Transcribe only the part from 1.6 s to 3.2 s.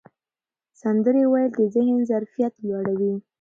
ذهن ظرفیت لوړوي.